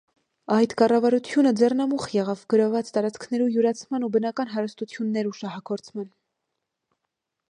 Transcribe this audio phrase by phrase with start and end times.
[0.53, 6.11] Այդ կառավարութիւնը ձեռնամուխ եղաւ գրաւուած տարածքներու յուրացման ու բնական հարստութիւններու շահագործման։